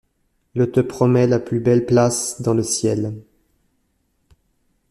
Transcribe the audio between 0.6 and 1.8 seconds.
te promets la plus